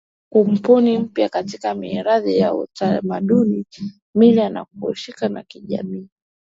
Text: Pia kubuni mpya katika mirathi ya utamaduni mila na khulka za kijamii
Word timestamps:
Pia 0.33 0.43
kubuni 0.45 0.97
mpya 0.97 1.29
katika 1.29 1.75
mirathi 1.75 2.37
ya 2.37 2.55
utamaduni 2.55 3.65
mila 4.15 4.49
na 4.49 4.65
khulka 4.65 5.29
za 5.29 5.43
kijamii 5.43 6.09